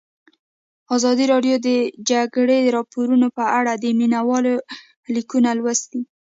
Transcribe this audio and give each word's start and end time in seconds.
ازادي 0.95 1.25
راډیو 1.33 1.55
د 1.61 1.61
د 1.65 1.69
جګړې 2.09 2.59
راپورونه 2.75 3.27
په 3.37 3.43
اړه 3.59 3.73
د 3.75 3.85
مینه 3.99 4.19
والو 4.27 4.53
لیکونه 5.15 5.49
لوستي. 5.59 6.01